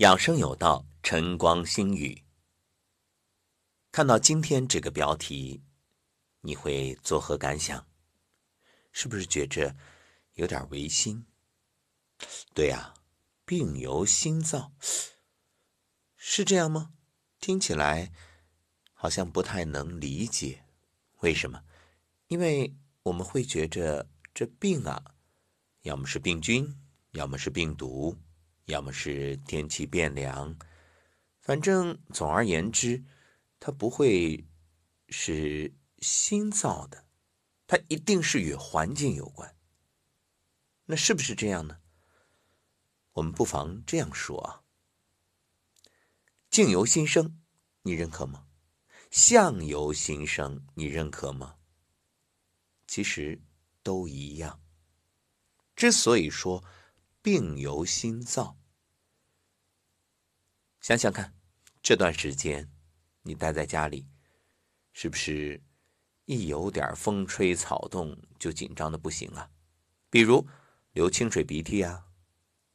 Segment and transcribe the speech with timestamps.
[0.00, 2.24] 养生有道，晨光心语。
[3.92, 5.62] 看到今天这个标题，
[6.40, 7.86] 你会作何感想？
[8.92, 9.76] 是不是觉着
[10.36, 11.26] 有点违心？
[12.54, 12.94] 对呀，
[13.44, 14.72] 病由心造，
[16.16, 16.94] 是这样吗？
[17.38, 18.10] 听起来
[18.94, 20.64] 好像不太能理解。
[21.18, 21.62] 为什么？
[22.28, 25.14] 因为我们会觉着这病啊，
[25.82, 26.80] 要么是病菌，
[27.10, 28.16] 要么是病毒。
[28.70, 30.56] 要么是天气变凉，
[31.40, 33.04] 反正总而言之，
[33.58, 34.46] 它不会
[35.08, 37.04] 是心造的，
[37.66, 39.56] 它一定是与环境有关。
[40.86, 41.80] 那是不是这样呢？
[43.14, 44.62] 我们不妨这样说啊：
[46.48, 47.40] 境由心生，
[47.82, 48.46] 你认可吗？
[49.10, 51.56] 相由心生，你认可吗？
[52.86, 53.42] 其实
[53.82, 54.62] 都一样。
[55.74, 56.64] 之所以说
[57.20, 58.59] 病由心造。
[60.80, 61.34] 想想看，
[61.82, 62.70] 这段时间
[63.22, 64.08] 你待在家里，
[64.94, 65.62] 是不是
[66.24, 69.50] 一有点风吹草动就紧张的不行啊？
[70.08, 70.48] 比如
[70.92, 72.06] 流清水鼻涕啊，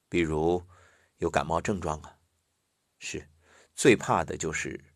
[0.08, 0.64] 比如
[1.18, 2.20] 有感冒症状啊，
[3.00, 3.28] 是
[3.74, 4.94] 最怕的就是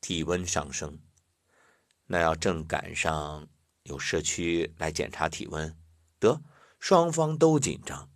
[0.00, 1.00] 体温上升。
[2.06, 3.48] 那要正赶上
[3.84, 5.76] 有社区来检查体温，
[6.18, 6.42] 得
[6.80, 8.10] 双方都紧张。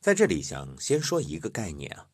[0.00, 2.08] 在这里想先说一个概念啊。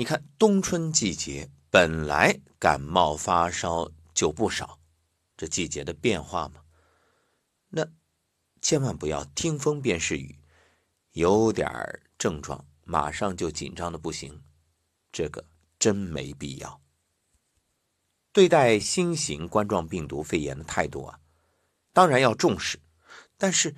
[0.00, 4.80] 你看，冬春季节本来感冒发烧就不少，
[5.36, 6.62] 这季节的变化嘛，
[7.68, 7.86] 那
[8.62, 10.38] 千万不要听风便是雨，
[11.12, 11.70] 有点
[12.16, 14.40] 症状马上就紧张的不行，
[15.12, 15.44] 这个
[15.78, 16.80] 真没必要。
[18.32, 21.20] 对待新型冠状病毒肺炎的态度啊，
[21.92, 22.80] 当然要重视，
[23.36, 23.76] 但是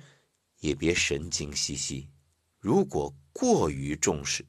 [0.61, 2.09] 也别神经兮兮，
[2.59, 4.45] 如果过于重视。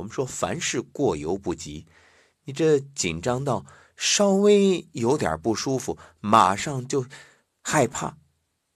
[0.00, 1.86] 我们说，凡事过犹不及。
[2.44, 7.06] 你这紧张到稍微有点不舒服，马上就
[7.62, 8.16] 害怕。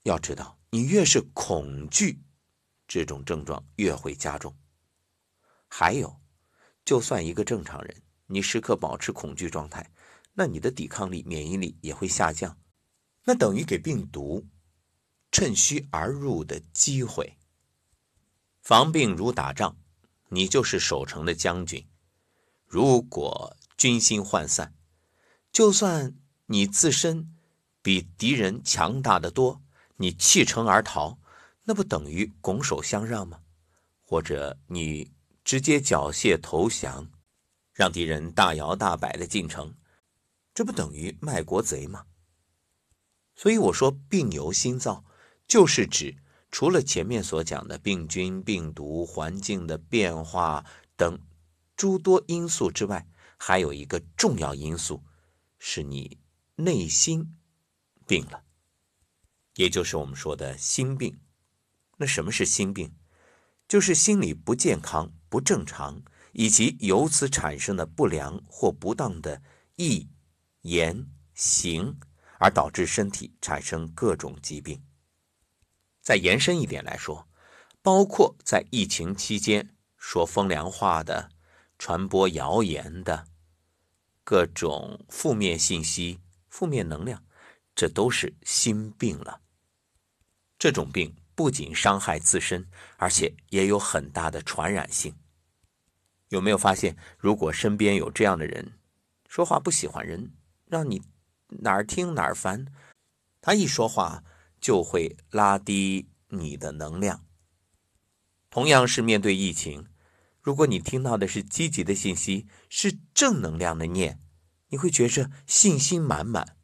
[0.02, 2.20] 要知道，你越是恐惧，
[2.86, 4.54] 这种症状越会加重。
[5.66, 6.20] 还有，
[6.84, 9.90] 就算一个正常人，你时刻保持恐惧状态，
[10.34, 12.58] 那你的抵抗力、免疫力也会下降，
[13.24, 14.46] 那等于给病毒
[15.32, 17.38] 趁虚而入的机会。
[18.60, 19.74] 防病如打仗。
[20.34, 21.86] 你就是守城的将军，
[22.66, 24.74] 如果军心涣散，
[25.52, 27.32] 就算你自身
[27.80, 29.62] 比敌人强大的多，
[29.98, 31.18] 你弃城而逃，
[31.62, 33.42] 那不等于拱手相让吗？
[34.02, 35.12] 或者你
[35.44, 37.08] 直接缴械投降，
[37.72, 39.76] 让敌人大摇大摆的进城，
[40.52, 42.06] 这不等于卖国贼吗？
[43.36, 45.04] 所以我说病由心造，
[45.46, 46.16] 就是指。
[46.54, 51.18] 除了前面所讲的病菌、病毒、环境的变化等
[51.74, 55.02] 诸多因素之外，还有一个重要因素，
[55.58, 56.20] 是你
[56.54, 57.34] 内心
[58.06, 58.44] 病了，
[59.56, 61.18] 也就是我们说的心病。
[61.96, 62.94] 那什么是心病？
[63.66, 69.42] 就是心理不健康、不正常，以及由此产生的不良或不当的
[69.74, 70.08] 意、
[70.60, 71.98] 言、行，
[72.38, 74.80] 而导致身体产生各种疾病。
[76.04, 77.26] 再延伸一点来说，
[77.80, 81.30] 包括在疫情期间说风凉话的、
[81.78, 83.26] 传播谣言的
[84.22, 86.20] 各种负面信息、
[86.50, 87.24] 负面能量，
[87.74, 89.40] 这都是心病了。
[90.58, 95.16] 这种病不仅伤害自身，而且也有很大的传染性。
[96.28, 98.74] 有没有发现，如果身边有这样的人，
[99.26, 100.32] 说话不喜欢人，
[100.66, 101.02] 让你
[101.48, 102.66] 哪儿听哪儿烦，
[103.40, 104.22] 他一说话。
[104.64, 107.26] 就会拉低你的能量。
[108.48, 109.88] 同样是面对疫情，
[110.40, 114.18] 如果你听到的是积极的信息，是正能量的念，
[114.68, 116.56] 你会觉着信心满满，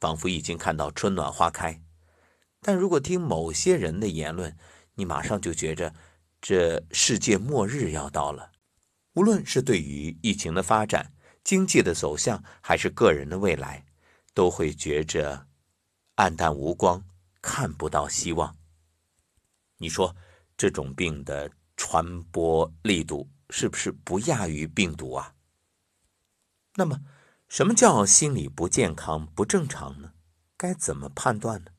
[0.00, 1.82] 仿佛已经看到春暖花开。
[2.62, 4.56] 但如果听某些人的言论，
[4.94, 5.94] 你马上就觉着
[6.40, 8.52] 这世界末日要到了。
[9.12, 11.12] 无论是对于疫情的发展、
[11.44, 13.84] 经济的走向，还是个人的未来，
[14.32, 15.48] 都会觉着
[16.14, 17.04] 暗淡无光。
[17.46, 18.56] 看不到希望。
[19.76, 20.16] 你说
[20.56, 25.36] 这种病的传播力度是不是不亚于病毒啊？
[26.74, 27.04] 那么，
[27.46, 30.14] 什么叫心理不健康、不正常呢？
[30.56, 31.70] 该怎么判断呢？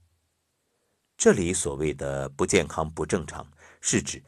[1.18, 4.24] 这里所谓的不健康、不正常，是指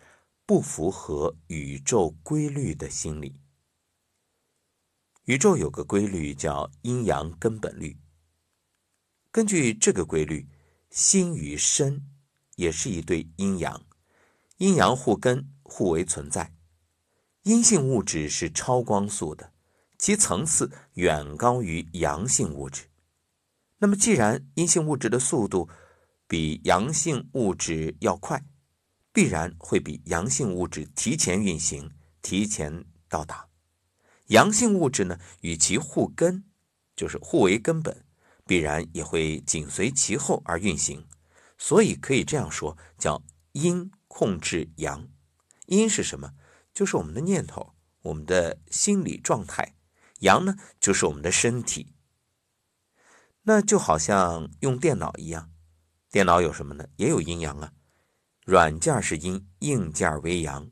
[0.46, 3.40] 不符合宇宙规律的心理。
[5.24, 7.98] 宇宙有个规律叫阴阳根本律。
[9.32, 10.46] 根据这个规律。
[10.90, 12.06] 心与身
[12.56, 13.86] 也是一对阴阳，
[14.58, 16.54] 阴阳互根，互为存在。
[17.44, 19.54] 阴性物质是超光速的，
[19.98, 22.90] 其层次远高于阳性物质。
[23.78, 25.70] 那么，既然阴性物质的速度
[26.28, 28.44] 比阳性物质要快，
[29.14, 33.48] 必然会比阳性物质提前运行、提前到达。
[34.28, 36.44] 阳性物质呢，与其互根，
[36.96, 38.06] 就是互为根本，
[38.50, 41.06] 必然也会紧随其后而运行。
[41.56, 45.08] 所以可以这样说，叫阴控制阳。
[45.68, 46.34] 阴是什么？
[46.74, 49.76] 就是我们的念头，我们的心理状态。
[50.22, 51.94] 阳呢，就是我们的身体。
[53.44, 55.52] 那就好像用电脑一样，
[56.10, 56.88] 电脑有什么呢？
[56.96, 57.74] 也有阴阳啊。
[58.46, 60.72] 软件是阴，硬件为阳。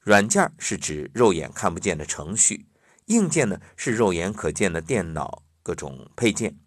[0.00, 2.68] 软件是指肉眼看不见的程序。
[3.06, 6.58] 硬件呢是肉眼可见的电脑各种配件，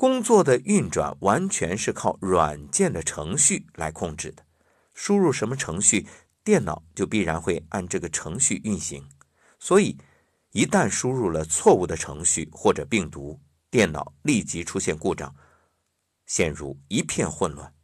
[0.00, 4.42] 工作的运转完全是靠软件的程序来控制的。
[4.94, 6.06] 输入什么程序，
[6.42, 9.06] 电脑就必然会按这个程序运行。
[9.58, 9.98] 所以，
[10.52, 13.38] 一旦输入了错误的程序或者病毒，
[13.70, 15.34] 电脑立即出现故障，
[16.24, 17.74] 陷入一片混乱。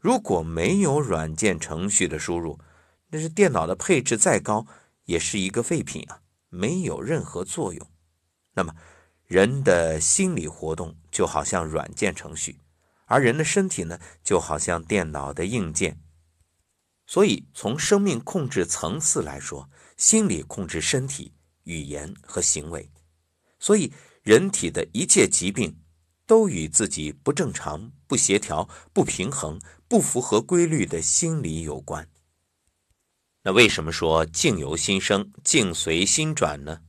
[0.00, 2.58] 如果没有软件程序的输入，
[3.10, 4.66] 那是电脑的配置再高，
[5.04, 6.22] 也是一个废品啊。
[6.48, 7.86] 没有任何作用。
[8.54, 8.74] 那么，
[9.26, 12.60] 人的心理活动就好像软件程序，
[13.06, 16.00] 而人的身体呢，就好像电脑的硬件。
[17.06, 21.32] 所以，从生命控制层次来说，心理控制身体、
[21.64, 22.90] 语言和行为。
[23.58, 23.92] 所以，
[24.22, 25.78] 人体的一切疾病
[26.26, 32.08] 都与自己不正常、不协调、不平衡、不符合规律的心理有关。
[33.42, 36.80] 那为什么说境由心生，境随心转呢？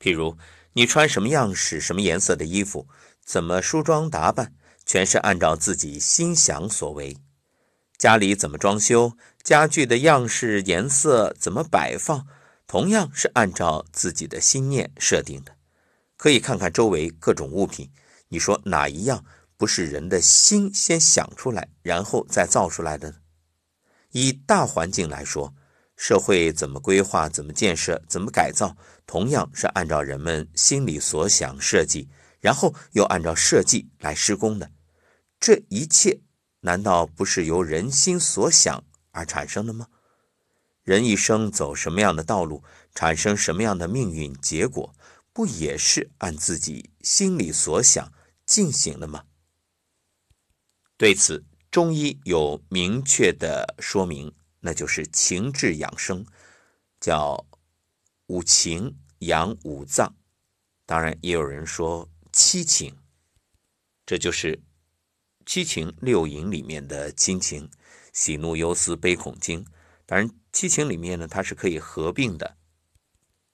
[0.00, 0.36] 譬如
[0.74, 2.88] 你穿什么样式、什么颜色的衣服，
[3.22, 4.54] 怎么梳妆打扮，
[4.86, 7.16] 全是按照自己心想所为；
[7.98, 12.26] 家里怎么装修，家具的样式、颜色怎么摆放，
[12.66, 15.56] 同样是按照自己的心念设定的。
[16.16, 17.90] 可以看看周围各种物品，
[18.28, 19.24] 你说哪一样
[19.58, 23.16] 不是人的心先想出来，然后再造出来的呢？
[24.12, 25.54] 以大环境来说。
[26.04, 28.76] 社会怎么规划、怎么建设、怎么改造，
[29.06, 32.08] 同样是按照人们心里所想设计，
[32.40, 34.72] 然后又按照设计来施工的。
[35.38, 36.20] 这一切
[36.62, 38.82] 难道不是由人心所想
[39.12, 39.86] 而产生的吗？
[40.82, 44.92] 人一生走什么样的道路，产生什么样的命运结果，
[45.32, 48.12] 不也是按自己心里所想
[48.44, 49.22] 进行的吗？
[50.96, 54.34] 对此，中医有明确的说明。
[54.64, 56.24] 那就是情志养生，
[57.00, 57.44] 叫
[58.28, 60.14] 五情养五脏，
[60.86, 62.96] 当然也有人说七情，
[64.06, 64.62] 这就是
[65.44, 67.68] 七情六淫里面的亲情，
[68.12, 69.66] 喜怒忧思悲恐惊。
[70.06, 72.56] 当然，七情里面呢，它是可以合并的，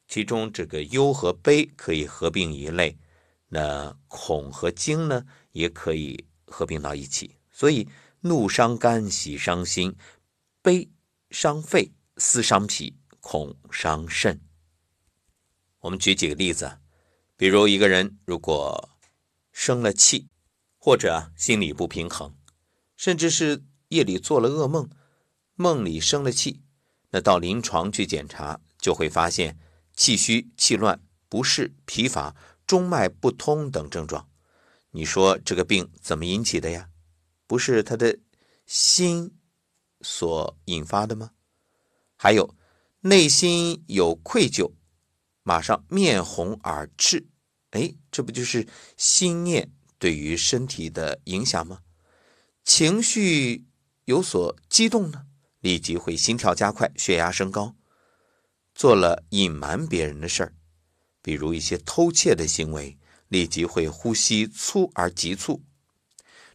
[0.06, 2.98] 其中这个忧和悲可以合并一类，
[3.48, 7.36] 那恐和惊呢，也可以合并到一起。
[7.50, 7.88] 所以，
[8.20, 9.96] 怒伤肝，喜伤心，
[10.60, 10.90] 悲。
[11.30, 14.40] 伤肺，思伤脾，恐伤肾。
[15.80, 16.78] 我们举几个例子，
[17.36, 18.88] 比如一个人如果
[19.52, 20.28] 生了气，
[20.78, 22.34] 或者心理不平衡，
[22.96, 24.88] 甚至是夜里做了噩梦，
[25.54, 26.62] 梦里生了气，
[27.10, 29.58] 那到临床去检查，就会发现
[29.94, 32.34] 气虚、气乱、不适、疲乏、
[32.66, 34.30] 中脉不通等症状。
[34.92, 36.88] 你说这个病怎么引起的呀？
[37.46, 38.18] 不是他的
[38.64, 39.34] 心。
[40.00, 41.32] 所引发的吗？
[42.16, 42.54] 还有
[43.00, 44.72] 内心有愧疚，
[45.42, 47.26] 马上面红耳赤，
[47.70, 51.80] 哎，这不就是心念对于身体的影响吗？
[52.64, 53.66] 情绪
[54.04, 55.26] 有所激动呢，
[55.60, 57.74] 立即会心跳加快，血压升高。
[58.74, 60.54] 做了隐瞒别人的事儿，
[61.22, 65.62] 比如一些偷窃的行为，立即会呼吸粗而急促，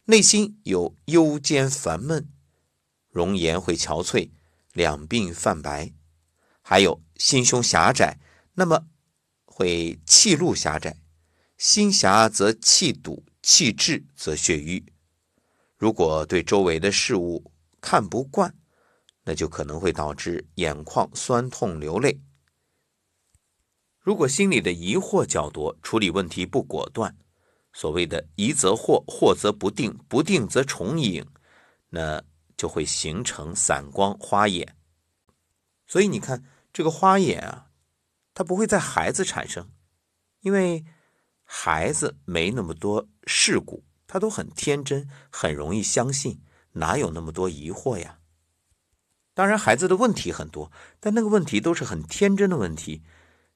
[0.04, 2.28] 内心有忧间烦闷。
[3.14, 4.32] 容颜会憔悴，
[4.72, 5.92] 两鬓泛白，
[6.62, 8.18] 还有心胸狭窄，
[8.54, 8.88] 那么
[9.44, 10.96] 会气路狭窄，
[11.56, 14.84] 心狭则气堵，气滞则血瘀。
[15.76, 18.52] 如果对周围的事物看不惯，
[19.22, 22.20] 那就可能会导致眼眶酸痛流泪。
[24.00, 27.16] 如果心里的疑惑较多，处理问题不果断，
[27.72, 31.24] 所谓的疑则惑，惑则不定，不定则重影，
[31.90, 32.24] 那。
[32.64, 34.74] 就会形成散光花眼，
[35.86, 36.42] 所以你看
[36.72, 37.70] 这个花眼啊，
[38.32, 39.70] 它不会在孩子产生，
[40.40, 40.82] 因为
[41.42, 46.42] 孩子没那么多事故，他都很天真，很容易相信，
[46.72, 48.20] 哪有那么多疑惑呀？
[49.34, 53.02] 当然，孩子的问题很多，但那个问题都是很天真的问题，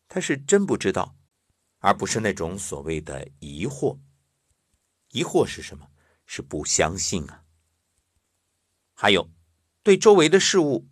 [0.06, 1.16] 他是真不知道，
[1.78, 3.98] 而不是那种所谓的疑惑。
[5.12, 5.88] 疑惑是什么？
[6.26, 7.44] 是不相信啊。
[9.00, 9.30] 还有，
[9.84, 10.88] 对周围的事物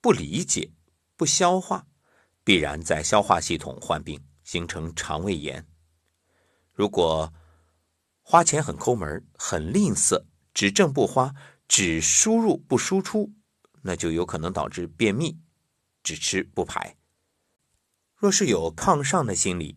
[0.00, 0.70] 不理解、
[1.16, 1.88] 不消化，
[2.44, 5.66] 必然在消化系统患病，形成肠胃炎。
[6.72, 7.34] 如果
[8.22, 10.24] 花钱很抠门、很吝啬，
[10.54, 11.34] 只挣不花，
[11.66, 13.32] 只输入不输出，
[13.82, 15.40] 那就有可能导致便秘，
[16.04, 16.96] 只吃不排。
[18.14, 19.76] 若是有抗上的心理，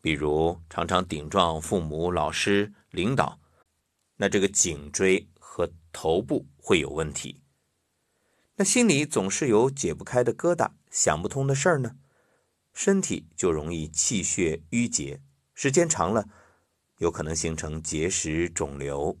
[0.00, 3.40] 比如常常顶撞父母、老师、领导，
[4.14, 5.28] 那这个颈椎
[5.98, 7.40] 头部会有问题。
[8.56, 11.96] 那心里总是有解不开的疙瘩、想不通的事儿呢，
[12.74, 15.22] 身体就容易气血淤结，
[15.54, 16.28] 时间长了，
[16.98, 19.18] 有可能形成结石、肿瘤。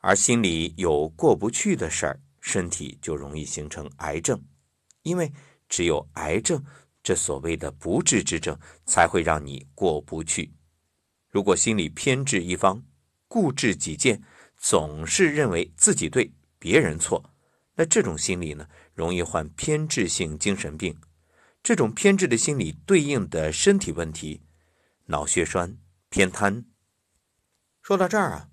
[0.00, 4.44] 而心里有过不去的事儿，身体就容易形成癌症，
[5.02, 5.32] 因为
[5.68, 6.64] 只有癌症。
[7.04, 10.54] 这所谓的不治之症，才会让你过不去。
[11.30, 12.82] 如果心里偏执一方，
[13.28, 14.22] 固执己见，
[14.66, 17.34] 总是认为自己对，别人错，
[17.74, 20.98] 那这种心理呢，容易患偏执性精神病。
[21.62, 24.40] 这种偏执的心理对应的身体问题，
[25.04, 25.76] 脑血栓、
[26.08, 26.64] 偏瘫。
[27.82, 28.48] 说到这儿啊，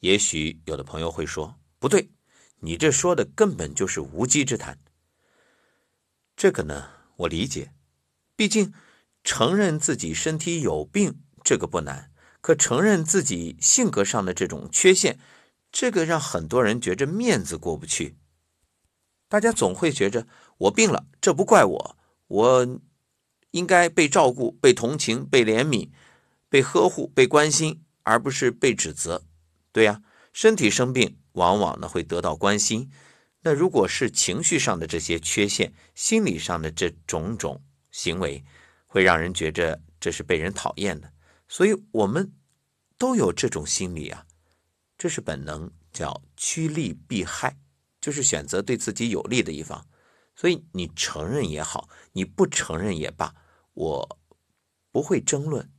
[0.00, 2.10] 也许有的朋友会说，不对，
[2.58, 4.76] 你这说的根本就是无稽之谈。
[6.34, 7.72] 这个呢，我理解。
[8.34, 8.74] 毕竟，
[9.22, 15.20] 承认自己身体有病这个不难，可承认自己性格上的这种缺陷，
[15.72, 18.16] 这个让很多人觉着面子过不去。
[19.28, 21.96] 大家总会觉着我病了，这不怪我，
[22.28, 22.80] 我
[23.52, 25.88] 应该被照顾、被同情、被怜悯、
[26.48, 29.24] 被呵护、被关心，而不是被指责。
[29.72, 30.02] 对呀，
[30.32, 32.90] 身体生病往往呢会得到关心，
[33.40, 37.64] 那如果是情绪上的这些缺陷，心理上的这种种。
[37.90, 38.42] 行为
[38.86, 41.12] 会让人觉着这是被人讨厌的，
[41.46, 42.32] 所以我们
[42.96, 44.24] 都有这种心理啊，
[45.02, 47.58] 这是本能，叫趋利避害，
[48.00, 49.84] 就是选择对自己有利的一方。
[50.36, 53.34] 所以你承认也好，你不承认也罢，
[53.72, 54.20] 我
[54.92, 55.72] 不会争论，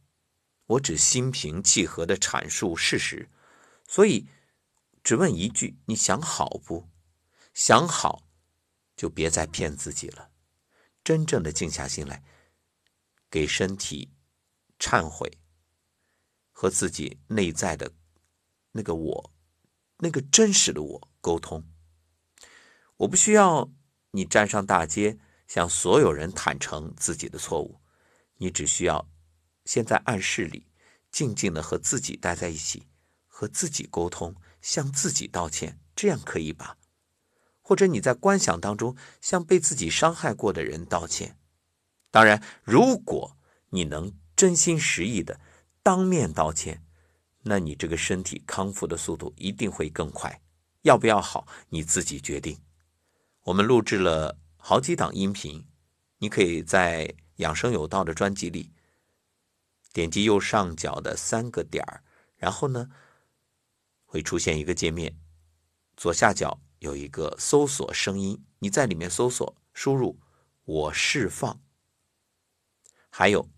[0.65, 3.29] 我只心平气和的阐述事实。
[3.87, 4.27] 所以
[5.05, 6.89] 只问一句：你想好不？
[7.53, 8.27] 想好，
[8.97, 10.31] 就别再骗自己了。
[11.01, 12.25] 真正的静下心来，
[13.29, 14.11] 给身体
[14.77, 15.37] 忏悔，
[16.51, 17.93] 和自己内在的
[18.73, 19.31] 那个我，
[19.97, 21.63] 那个真实的我沟通。
[22.97, 23.71] 我不需要
[24.11, 27.79] 你站上大街向所有人坦诚自己的错误，
[28.37, 29.09] 你只需要
[29.65, 30.67] 先在暗室里
[31.11, 32.87] 静静的和自己待在一起，
[33.27, 36.77] 和自己沟通，向自己道歉，这样可以吧？
[37.61, 41.37] 或者你在观想当中向被自己伤害过的人道歉。
[42.11, 43.37] 当然，如果
[43.69, 45.39] 你能真心实意的
[45.81, 46.85] 当面道歉，
[47.43, 50.41] 那你这个身体康复的速度一定会更快。
[50.81, 52.59] 要不要好，你自己决定。
[53.43, 55.65] 我们录制了好几档音频，
[56.17, 58.71] 你可以在养生有道的专辑里
[59.93, 62.03] 点击右上角的三个点儿，
[62.35, 62.89] 然后呢
[64.05, 65.17] 会出现一个界面，
[65.95, 66.59] 左下角。
[66.79, 70.19] 有一个搜索声音，你在里面搜索，输入
[70.65, 71.61] “我释放”，
[73.09, 73.49] 还有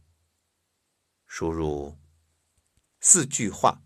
[1.25, 1.97] 输入
[3.07, 3.83] 四句话，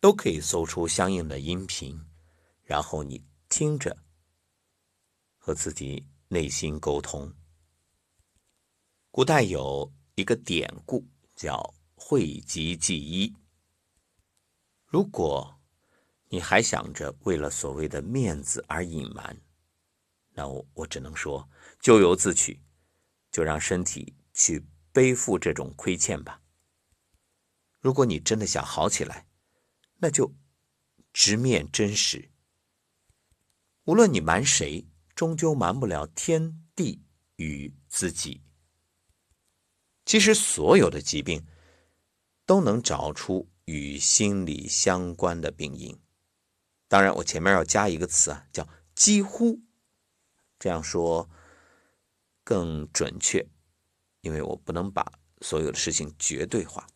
[0.00, 1.96] 都可以搜出相应的音频，
[2.64, 3.96] 然后你听着，
[5.38, 7.32] 和自己内心沟通。
[9.12, 13.32] 古代有一个典故叫“讳疾忌医”，
[14.84, 15.56] 如果。
[16.30, 19.40] 你还想着为了所谓的面子而隐瞒，
[20.30, 22.60] 那我我只能说咎由自取，
[23.30, 26.41] 就让身体去背负这种亏欠吧。
[27.82, 29.26] 如果你真的想好起来，
[29.98, 30.32] 那就
[31.12, 32.30] 直面真实。
[33.86, 34.86] 无论你瞒谁，
[35.16, 37.02] 终究瞒不了天地
[37.34, 38.40] 与自己。
[40.06, 41.44] 其实所有的疾病
[42.46, 45.98] 都能找出与心理相关的病因。
[46.86, 49.60] 当然，我前面要加一个词啊，叫“几乎”，
[50.60, 51.28] 这样说
[52.44, 53.44] 更准确，
[54.20, 56.86] 因为我不能把所有的事情绝对化。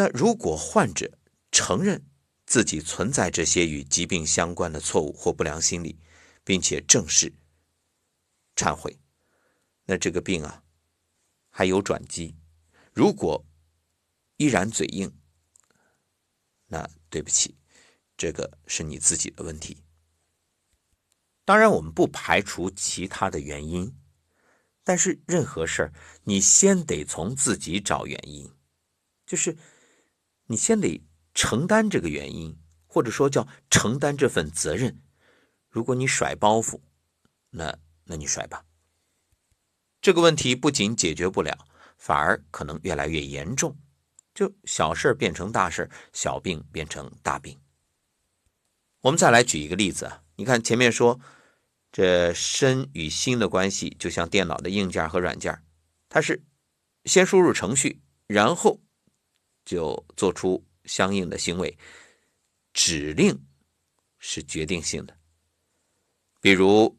[0.00, 1.18] 那如果患者
[1.52, 2.06] 承认
[2.46, 5.98] 自己存在这些与疾病相关的错误或不良心理，
[6.42, 7.34] 并且正视、
[8.56, 8.98] 忏悔，
[9.84, 10.62] 那这个病啊
[11.50, 12.34] 还有转机。
[12.94, 13.44] 如果
[14.38, 15.14] 依然嘴硬，
[16.68, 17.58] 那对不起。
[18.16, 19.82] 这个是你自己的问题。
[21.44, 23.94] 当然，我们不排除其他的原因，
[24.82, 25.92] 但是任何事儿，
[26.24, 28.50] 你先得从自己找原因，
[29.26, 29.58] 就是
[30.50, 31.00] 你先得
[31.32, 35.00] 承担这个原因，或者说叫承担这份责任。
[35.68, 36.80] 如果你甩包袱，
[37.50, 38.64] 那那你甩吧。
[40.00, 41.56] 这个问题不仅解决不了，
[41.96, 43.78] 反而可能越来越严重，
[44.34, 47.56] 就小事变成大事，小病变成大病。
[49.02, 51.20] 我们再来举一个例子啊，你看前面说。
[51.92, 55.60] 这身与心的关系，就像电脑的硬件和软件，
[56.08, 56.44] 它是
[57.04, 58.80] 先输入程序，然后
[59.70, 61.78] 就做出相应的行为。
[62.72, 63.46] 指令
[64.18, 65.16] 是决定性的。
[66.40, 66.98] 比如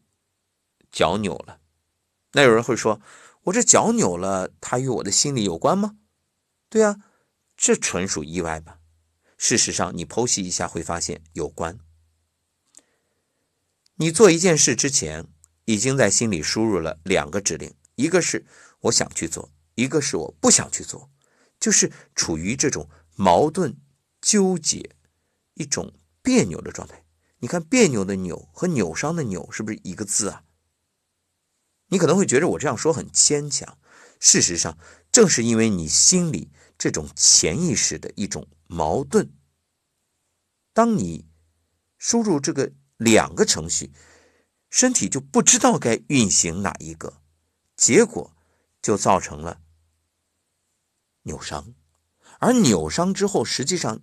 [0.92, 1.60] 脚扭了，
[2.32, 3.02] 那有人会说
[3.44, 5.98] ：“我这脚扭了，它与我的心理有关吗？”
[6.70, 6.98] 对啊，
[7.58, 8.80] 这纯属意外吧？
[9.38, 11.78] 事实上，你剖析一下会发现有关。
[13.96, 15.28] 你做一件事之前，
[15.66, 18.46] 已经在心里输入了两个指令，一个是
[18.82, 21.10] 我想去做，一个是我不想去做，
[21.62, 23.78] 就是处于这种矛盾、
[24.20, 24.98] 纠结、
[25.54, 27.06] 一种别扭的状态。
[27.38, 30.44] 你看，别扭的扭和扭伤的扭是不是一个字啊？
[31.88, 33.78] 你可能会觉得我这样说很牵强，
[34.20, 34.78] 事实上，
[35.10, 39.32] 正是因为你心里这种潜意识的一种矛盾，
[40.74, 41.30] 当你
[41.98, 42.74] 输入这个。
[43.02, 43.92] 两个程序，
[44.70, 47.24] 身体就不知道该运行哪一个，
[47.76, 48.38] 结果
[48.80, 49.61] 就造成了
[51.24, 51.74] 扭伤。
[52.40, 54.02] 而扭伤之后，实际上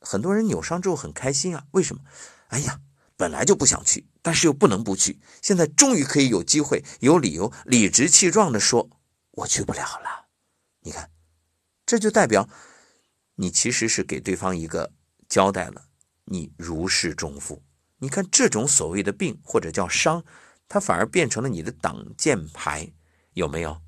[0.00, 2.02] 很多人扭伤之后很开心啊，为什么？
[2.48, 2.80] 哎呀，
[3.16, 8.90] 本来就不想去，但是又不能不去，现在终于可以有机会、有理由、理直气壮的说
[9.32, 10.28] 我去不了了。
[10.80, 11.10] 你看，
[11.84, 12.48] 这就代表
[13.36, 14.92] 你其实是给对方一个
[15.28, 15.86] 交代了，
[16.24, 17.62] 你如释重负。
[17.98, 20.24] 你看，这种所谓的病或者叫伤，
[20.68, 22.92] 它反而变成了你的挡箭牌，
[23.32, 23.82] 有没有？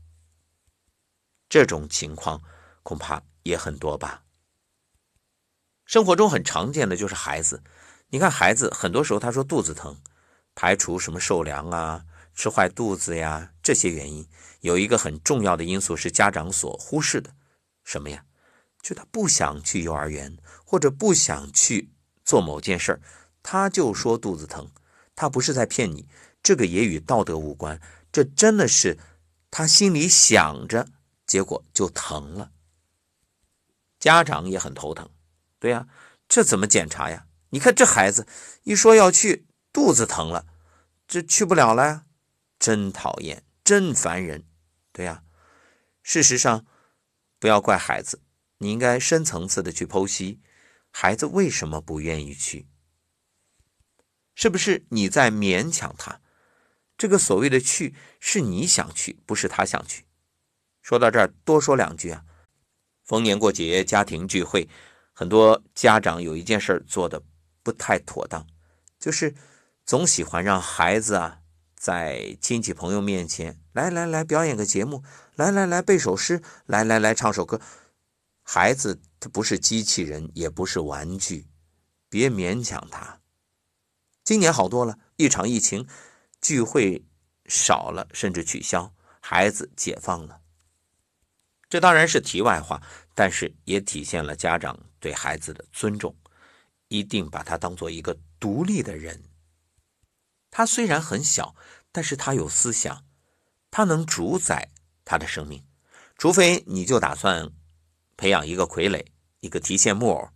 [1.48, 2.42] 这种情况
[2.82, 4.22] 恐怕也很多吧。
[5.84, 7.62] 生活中很常见的就是孩子，
[8.10, 10.00] 你看孩子很多时候他说肚子疼，
[10.54, 14.28] 排除什么受凉啊、吃坏肚子呀这些原因，
[14.60, 17.34] 有一个很重要的因素是家长所忽视的，
[17.84, 18.24] 什么呀？
[18.82, 21.90] 就他不想去幼儿园，或者不想去
[22.24, 23.00] 做某件事儿。
[23.42, 24.70] 他就说肚子疼，
[25.14, 26.08] 他不是在骗你，
[26.42, 28.98] 这个也与道德无关，这真的是
[29.50, 30.88] 他心里想着，
[31.26, 32.52] 结果就疼了。
[34.00, 35.08] 家长也很头疼，
[35.60, 35.86] 对呀，
[36.26, 37.26] 这怎么检查呀？
[37.50, 38.26] 你看这孩子
[38.62, 40.46] 一说要去，肚子疼了，
[41.06, 42.06] 这去不了了呀，
[42.58, 44.46] 真讨厌，真烦人，
[44.90, 45.22] 对呀。
[46.02, 46.64] 事实上，
[47.38, 48.22] 不要怪孩子，
[48.58, 50.40] 你应该深层次的去剖析，
[50.90, 52.66] 孩子为什么不愿意去。
[54.34, 56.22] 是不是你在勉强他？
[56.96, 60.06] 这个所谓的去是你想去，不是他想去。
[60.80, 62.24] 说到这儿，多说两句啊。
[63.10, 64.68] 逢年过节、家庭聚会，
[65.12, 67.20] 很多家长有一件事做的
[67.60, 68.46] 不太妥当，
[69.00, 69.34] 就是
[69.84, 71.40] 总喜欢让孩子啊
[71.74, 75.02] 在亲戚朋友面前来来来表演个节目，
[75.34, 77.60] 来来来背首诗，来来来唱首歌。
[78.44, 81.48] 孩子他不是机器人，也不是玩具，
[82.08, 83.18] 别勉强他。
[84.22, 85.88] 今年好多了，一场疫情，
[86.40, 87.04] 聚会
[87.46, 90.36] 少了，甚至取消，孩子解放了。
[91.68, 92.82] 这当然是题外话，
[93.14, 96.14] 但是也体现了家长对孩子的尊重，
[96.88, 99.22] 一定把他当做一个独立的人。
[100.50, 101.54] 他虽然很小，
[101.92, 103.04] 但是他有思想，
[103.70, 104.70] 他能主宰
[105.04, 105.64] 他的生命。
[106.16, 107.50] 除非你就打算
[108.16, 109.06] 培养一个傀儡，
[109.40, 110.28] 一个提线木偶，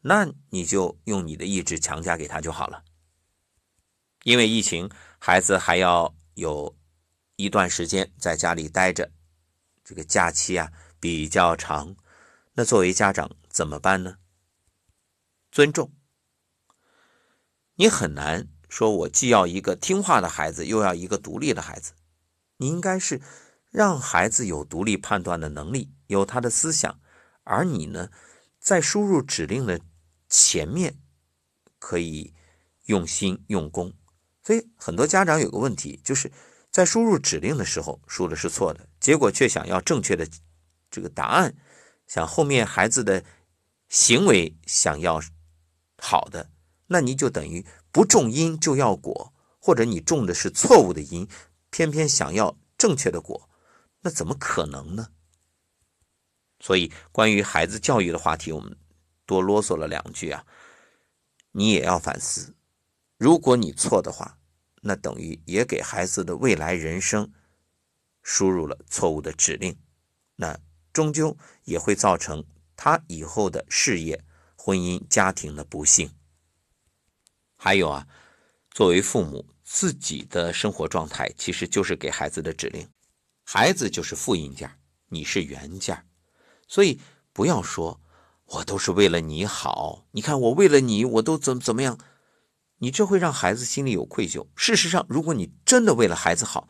[0.00, 2.84] 那你就用你的意志强加给他就好了。
[4.24, 6.76] 因为疫情，孩子还要有
[7.36, 9.10] 一段时间在家里待着，
[9.84, 11.94] 这个假期啊比较长。
[12.56, 14.16] 那作为家长怎么办呢？
[15.52, 15.92] 尊重，
[17.74, 21.92] 你很难说，我既要一个听话的孩子，又要一个独立的孩子。
[22.56, 23.20] 你应该是
[23.70, 26.98] 让孩子有独立判断的能力，有他的思想，
[27.44, 28.10] 而你呢，
[28.58, 29.78] 在输入指令的
[30.30, 30.98] 前面，
[31.78, 32.32] 可以
[32.86, 33.92] 用心用功。
[34.42, 36.32] 所以很多家长有个问题，就是
[36.70, 40.26] 在输入指令的时候输的是错的，结果却想要正确的
[40.90, 41.54] 这个答案，
[42.06, 43.24] 想后面孩子的
[43.88, 45.20] 行为想要
[45.98, 46.50] 好的，
[46.86, 51.28] 那你就等于不种因就要果，或者你种的是错误的因，
[51.70, 53.48] 偏偏想要正确的果，
[54.00, 55.08] 那怎么可能呢？
[56.60, 58.78] 所以关于孩子教育的话题，我们
[59.26, 60.46] 多啰嗦了两句啊，
[61.52, 62.54] 你也要反思。
[63.18, 64.38] 如果你错的话，
[64.82, 67.32] 那等于也给孩子的未来人生
[68.22, 69.78] 输入了错误的指令，
[70.36, 70.58] 那
[70.96, 72.42] 终究也会造成
[72.74, 74.24] 他以后的事业、
[74.56, 76.10] 婚姻、家庭的不幸。
[77.54, 78.06] 还有啊，
[78.70, 82.88] 作为父母，自己的生活状态其实就是给孩子的指令，
[83.44, 84.70] 孩子就是复印件，
[85.10, 86.06] 你是原件，
[86.66, 86.98] 所以
[87.34, 88.00] 不要说
[88.46, 91.98] 我都是为了你好，你看我为了你，我都怎么怎么样。
[92.78, 94.46] 你这会让孩子心里有愧疚。
[94.56, 96.68] 事实上，如果你真的为了孩子好，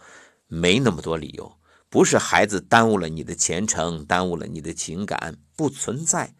[0.49, 1.59] 没那么多理由。
[1.97, 6.35] 不是孩子耽误了你的前程，耽误了你的情感，不存在。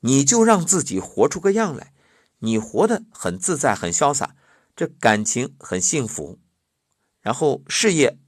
[0.00, 1.92] 你就让自己活出个样来，
[2.40, 4.34] 你活得很自在、很潇洒，
[4.74, 6.40] 这感情很幸福，
[7.20, 8.18] 然后事业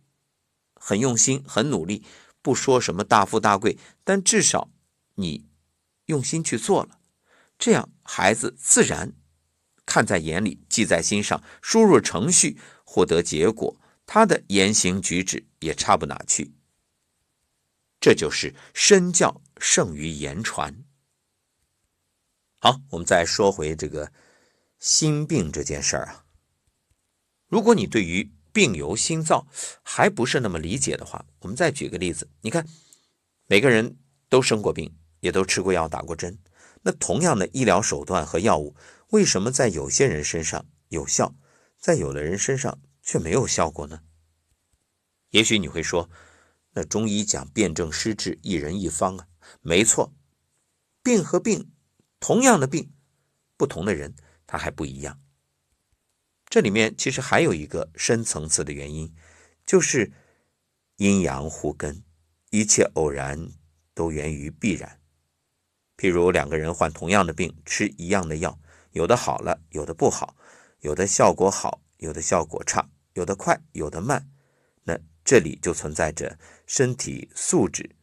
[0.77, 2.05] 很用心、很努力。
[2.43, 4.71] 不说什么大富大贵，但至少
[5.17, 5.49] 你
[6.07, 7.01] 用心去做了，
[7.59, 9.15] 这样孩子自然。
[9.85, 16.53] 看在眼里，记在心上，输入程序获得结果，他的言行举止也差不哪去。
[18.01, 20.85] 这就是身教胜于言传。
[22.59, 24.13] 好，我们再说回这个
[24.79, 26.25] 心病这件事儿啊。
[27.49, 29.47] 如果你对于病由心造
[29.83, 32.29] 还不是那么理解的话，我们再举个例子。
[32.41, 32.67] 你看，
[33.47, 36.39] 每个人都生过病，也都吃过药、打过针，
[36.83, 38.75] 那同样的医疗手段和药物。
[39.11, 41.35] 为什么在有些人身上有效，
[41.79, 44.03] 在有的人身上却没有效果呢？
[45.31, 46.09] 也许你会说，
[46.73, 49.29] 那中医讲辨证施治，一人一方啊，
[49.61, 50.15] 没错，
[51.03, 51.73] 病和病，
[52.21, 52.93] 同样的病，
[53.57, 54.15] 不同的人
[54.47, 55.19] 他还不一样。
[56.47, 59.15] 这里面其实还有一个深层次的原因，
[59.67, 60.13] 就是
[60.97, 62.05] 阴阳互根，
[62.51, 63.51] 一切偶然
[63.95, 65.01] 都源于必然。
[65.97, 68.59] 譬如两个人患同样的病，吃一样的药。
[68.93, 70.37] 有的好了，有的不好，
[70.81, 74.29] 有的效果好，有的效果差，有的快，有的慢。
[74.83, 76.37] 那这里就存在着
[76.67, 77.95] 身体素质、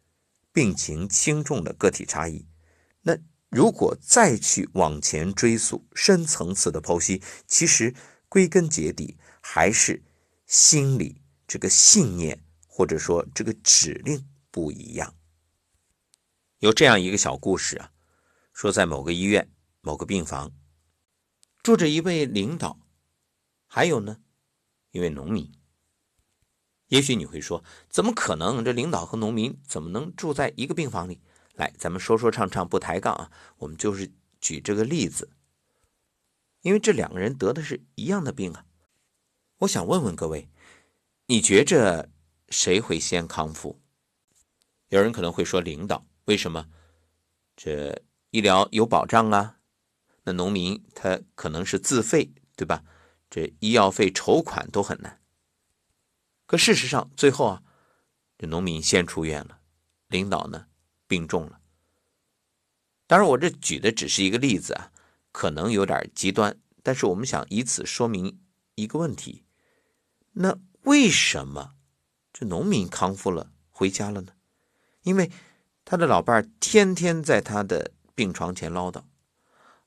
[0.53, 2.47] 病情轻重的个体差异。
[3.01, 3.17] 那
[3.49, 7.93] 如果再去往前追溯、深层次的剖析，其实
[8.29, 10.01] 归根结底还是
[10.47, 15.13] 心理这个信念，或者说这个指令不一样。
[16.59, 17.91] 有这样一个小故事啊，
[18.53, 20.53] 说在某个医院某个病房。
[21.61, 22.79] 住着一位领导，
[23.71, 24.17] 还有呢，
[24.91, 25.53] 一位农民。
[26.87, 28.65] 也许你会说，怎么可能？
[28.65, 31.21] 这领导和农民怎么能住在一个病房里？
[31.53, 33.31] 来，咱们说说唱唱，不抬杠啊。
[33.59, 35.29] 我们就是举这个例子，
[36.63, 38.65] 因为这两个人得的是一样的病啊。
[39.59, 40.49] 我想问问各位，
[41.27, 42.09] 你觉着
[42.49, 43.79] 谁会先康复？
[44.87, 46.67] 有人可能会说领导，为什么？
[47.55, 48.01] 这
[48.31, 49.59] 医疗有保障啊。
[50.23, 52.83] 那农民他可能是自费，对吧？
[53.29, 55.21] 这医药费筹款都很难。
[56.45, 57.63] 可事实上，最后啊，
[58.37, 59.59] 这农民先出院了，
[60.07, 60.65] 领导呢
[61.05, 61.59] 病重了。
[63.05, 64.91] 当然，我这举的只是一个例子啊，
[65.31, 68.41] 可能有点极端，但是我们想以此说明
[68.75, 69.45] 一个问题：
[70.31, 71.75] 那为什么
[72.33, 74.33] 这农民康复了回家了呢？
[75.03, 75.31] 因为
[75.85, 79.03] 他的老伴儿天天在他的病床前唠叨。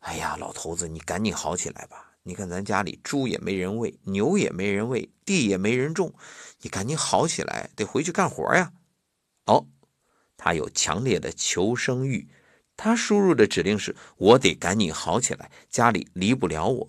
[0.00, 2.11] 哎呀，老头子，你赶紧好起来吧！
[2.24, 6.14] 你看咱家里猪也没人喂，牛也没人喂，地也没人种，
[6.60, 8.72] 你赶紧好起来，得回去干活呀！
[9.46, 9.66] 哦，
[10.36, 12.28] 他有强烈的求生欲，
[12.76, 16.88] 他输入的指令是：我得赶紧好起来，家里离不了我。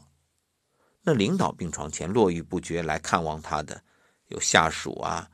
[1.01, 3.83] 那领导病床前络绎不绝来看望他的，
[4.27, 5.31] 有下属啊，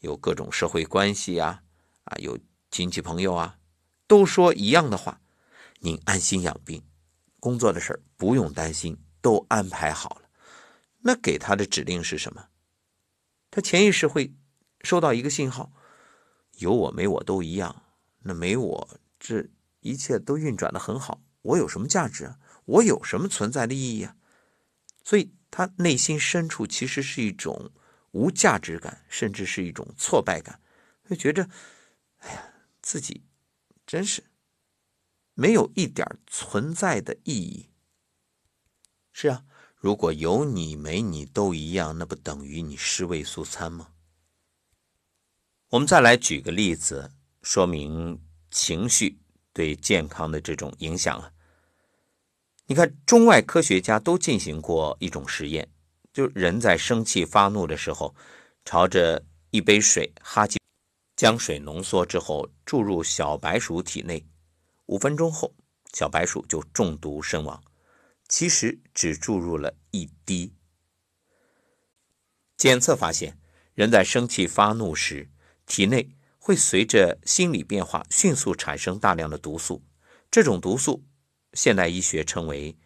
[0.00, 1.62] 有各种社会关系啊，
[2.04, 2.38] 啊，有
[2.70, 3.58] 亲戚朋友啊，
[4.06, 5.20] 都说一样的话：
[5.80, 6.82] 您安心养病。
[7.38, 10.28] 工作的事儿不用担心，都安排好了。
[10.98, 12.48] 那给他的指令是什么？
[13.50, 14.34] 他潜意识会
[14.82, 15.72] 收到一个信号：
[16.58, 17.82] 有我没我都一样。
[18.24, 19.48] 那没我，这
[19.80, 21.22] 一切都运转的很好。
[21.40, 22.38] 我有什么价值啊？
[22.66, 24.16] 我有什么存在的意义啊？
[25.02, 27.70] 所以，他内心深处其实是一种
[28.10, 30.60] 无价值感，甚至是一种挫败感，
[31.08, 31.48] 会觉着，
[32.18, 33.22] 哎呀，自己
[33.86, 34.24] 真是。
[35.32, 37.70] 没有一点存在的意义。
[39.16, 39.44] 是啊，
[39.76, 43.90] 如果有你没你都一样，那不等于你尸位素餐吗？
[45.68, 49.20] 我们再来举个例子，说明情绪
[49.52, 51.30] 对健康的这种影响啊。
[52.66, 55.68] 你看，中外科学家都进行过一种实验，
[56.12, 58.16] 就人在生气发怒的时候，
[58.64, 60.58] 朝着一杯水哈气，
[61.14, 64.26] 将水浓缩之后注入小白鼠体内。
[64.86, 65.54] 五分钟后，
[65.92, 67.62] 小白鼠就中毒身亡。
[68.36, 70.54] 其实只注入了一滴。
[72.56, 73.38] 检测发现，
[73.74, 75.30] 人在生气发怒时，
[75.66, 79.84] 体内会随着心理变化迅速产生大量的毒素。
[80.32, 81.04] 这种毒素，
[81.52, 82.76] 现代医学称为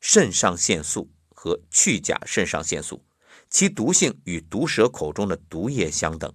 [0.00, 3.04] 肾上腺素和去甲肾上腺素，
[3.48, 6.34] 其毒性与毒蛇口中的毒液相等。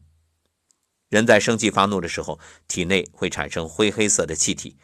[1.09, 4.77] 人在生气发怒的时候，体内会产生灰黑色的气体，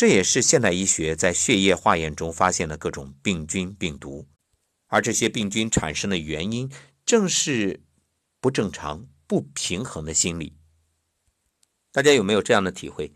[0.00, 4.26] 这也是现代医学在血液化验中发现的各种病菌、病毒。
[4.86, 6.72] 而这些病菌产生的原因，
[7.04, 7.82] 正是
[8.40, 10.56] 不正常、不平衡的心理。
[11.92, 13.12] 大家有没有这样的体会？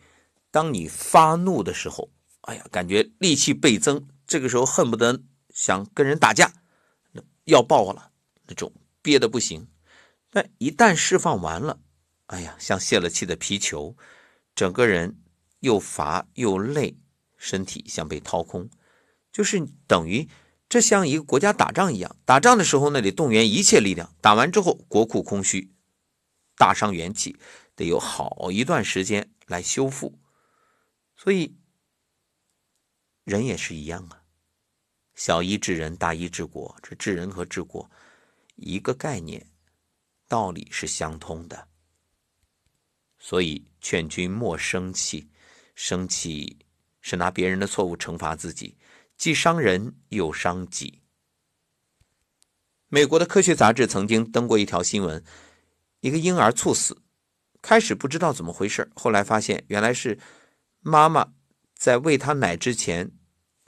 [0.51, 2.11] 当你发怒的时候，
[2.42, 5.23] 哎呀，感觉戾气倍增，这个时候恨不得
[5.55, 6.53] 想跟人打架，
[7.44, 8.11] 要爆了，
[8.47, 8.70] 那种
[9.01, 9.68] 憋得不行。
[10.29, 11.81] 但一旦释放完了，
[12.27, 13.97] 哎呀，像泄了气的皮球，
[14.55, 15.16] 整个人
[15.64, 16.98] 又乏又累，
[17.38, 18.68] 身体像被掏空，
[19.33, 20.29] 就是等于。
[20.66, 25.72] 这像一个国家打仗一样，打仗的时候那得动员一切力量，打完之后国库空虚，
[26.57, 27.38] 大伤元气，
[27.77, 30.18] 得有好一段时间来修复。
[31.16, 31.57] 所以
[33.24, 34.22] 人也是一样啊，
[35.14, 37.88] 小医治人，大医治国，这治人和治国
[38.57, 39.46] 一个概念，
[40.27, 41.68] 道理是相通的。
[43.18, 45.29] 所以劝君莫生气，
[45.75, 46.59] 生气
[47.01, 48.77] 是拿别人的错误惩罚自己。
[49.17, 51.01] 既伤人又伤己。
[52.89, 55.25] 美国的科学杂志曾经登过一条新闻：
[56.01, 57.01] 一个婴儿猝死，
[57.63, 60.19] 开始不知道怎么回事，后来发现原来是
[60.81, 61.33] 妈妈
[61.77, 63.13] 在喂他奶之前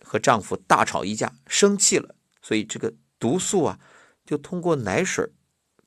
[0.03, 3.79] 和丈夫大吵一架，生气了，所以这个毒素啊
[4.25, 5.33] 就通过奶水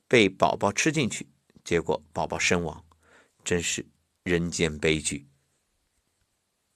[0.08, 1.30] 被宝宝吃进去，
[1.66, 2.86] 结果宝宝身亡，
[3.44, 3.86] 真是
[4.24, 5.29] 人间悲剧。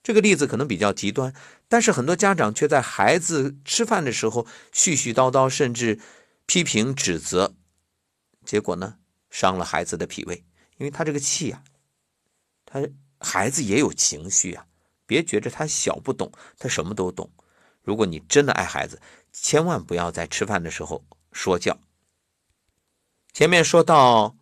[0.03, 1.33] 这个例子可能比较极端，
[1.69, 5.97] 但是很多家长却在孩子吃饭的时候絮絮叨叨，甚至
[6.45, 7.55] 批评指责，
[8.45, 8.97] 结果呢，
[9.29, 10.43] 伤了孩子的脾胃。
[10.77, 11.63] 因为他这个气呀，
[12.65, 12.85] 他
[13.19, 14.65] 孩子也有情绪啊，
[15.05, 17.31] 别觉着他小不懂，他什么都懂。
[17.81, 21.79] 如果你真的爱孩子，千万不要在吃饭的时候说教。
[23.31, 24.35] 前面说到，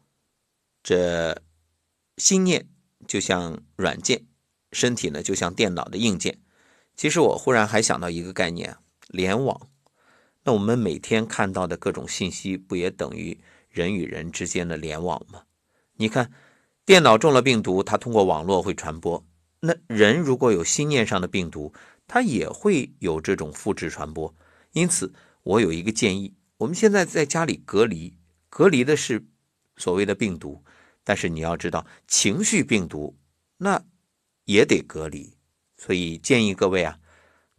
[0.82, 1.44] 这
[2.18, 2.68] 心念
[3.08, 4.26] 就像软件。
[4.72, 6.40] 身体呢，就像电脑的硬件。
[6.96, 9.70] 其实我忽然还想到一个概念：联网。
[10.44, 15.44] 那我们每天看到的各种信息，不也等于人与人之间的联网吗？
[15.96, 16.32] 你看，
[16.86, 19.26] 电脑中了病毒，它通过网络会传播。
[19.62, 21.74] 那人如果有心念上的病毒，
[22.08, 24.34] 它也会有这种复制传播。
[24.74, 28.18] 因此，我有一个建议：我们现在在家里隔离，
[28.50, 29.26] 隔离的是
[29.78, 30.64] 所谓的病毒，
[31.04, 33.18] 但是你要知道，情绪病毒
[33.58, 33.84] 那。
[34.46, 35.38] 也得隔离，
[35.78, 37.00] 所以建议各位啊，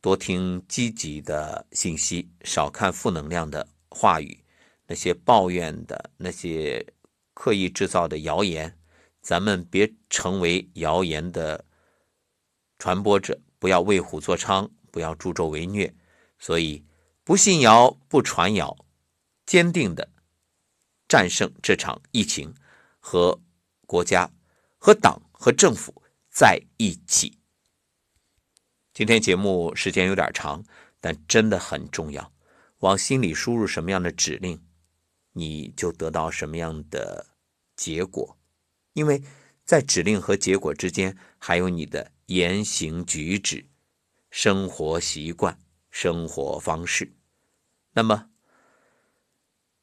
[0.01, 4.45] 多听积极的信息，少看负能量的话语，
[4.87, 6.85] 那些抱怨的、那些
[7.35, 8.77] 刻意制造的谣言，
[9.21, 11.65] 咱们别成为谣言的
[12.79, 15.95] 传播者，不要为虎作伥，不要助纣为虐。
[16.39, 16.85] 所以，
[17.23, 18.77] 不信谣，不传谣，
[19.47, 20.11] 坚定的
[21.07, 22.53] 战胜这场疫情，
[22.99, 23.41] 和
[23.87, 24.29] 国家、
[24.79, 26.02] 和党、和政府。
[26.33, 27.39] 在一起。
[28.95, 30.65] 今天节目时间有点长，
[30.99, 32.33] 但真的很重要。
[32.79, 34.65] 往心里输入什么样的指令，
[35.33, 37.37] 你就得到什么样的
[37.77, 38.39] 结果。
[38.95, 39.23] 因为
[39.63, 43.69] 在指令和结果之间，还有你的言行举止、
[44.31, 45.59] 生活习惯、
[45.91, 47.15] 生活方式。
[47.93, 48.31] 那么，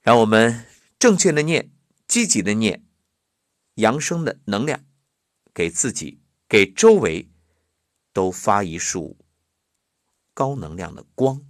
[0.02, 0.66] 让我们
[0.98, 1.72] 正确的念、
[2.08, 2.84] 积极的念、
[3.76, 4.84] 扬声的能量，
[5.54, 6.20] 给自己。
[6.50, 7.30] 给周围
[8.12, 9.16] 都发一束
[10.34, 11.46] 高能量的光，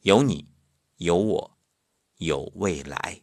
[0.00, 0.52] 有你，
[0.98, 1.58] 有我，
[2.18, 3.22] 有未来。